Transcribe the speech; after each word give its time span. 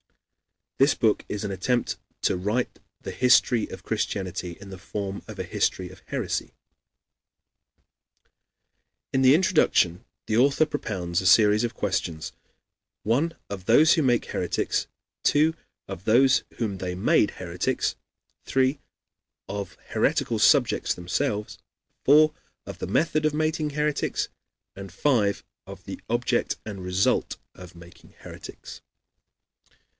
This 0.79 0.95
book 0.95 1.23
is 1.29 1.43
an 1.43 1.51
attempt 1.51 1.97
to 2.23 2.35
write 2.35 2.79
the 3.01 3.11
history 3.11 3.67
of 3.69 3.83
Christianity 3.83 4.57
in 4.59 4.71
the 4.71 4.79
form 4.79 5.21
of 5.27 5.37
a 5.37 5.43
history 5.43 5.91
of 5.91 6.01
heresy. 6.07 6.53
In 9.13 9.21
the 9.21 9.35
introduction 9.35 10.03
the 10.25 10.37
author 10.37 10.65
propounds 10.65 11.21
a 11.21 11.27
series 11.27 11.63
of 11.63 11.75
questions: 11.75 12.31
(1) 13.03 13.35
Of 13.47 13.65
those 13.65 13.93
who 13.93 14.01
make 14.01 14.25
heretics; 14.25 14.87
(2) 15.21 15.53
Of 15.87 16.05
those 16.05 16.41
whom 16.57 16.79
they 16.79 16.95
made 16.95 17.29
heretics; 17.37 17.95
(3) 18.45 18.79
Of 19.47 19.77
heretical 19.89 20.39
subjects 20.39 20.95
themselves; 20.95 21.59
(4) 22.05 22.33
Of 22.65 22.79
the 22.79 22.87
method 22.87 23.23
of 23.23 23.35
making 23.35 23.69
heretics; 23.71 24.29
and 24.75 24.91
(5) 24.91 25.43
Of 25.67 25.83
the 25.85 26.01
object 26.09 26.57
and 26.65 26.83
result 26.83 27.37
of 27.53 27.75
making 27.75 28.15
heretics. 28.21 28.81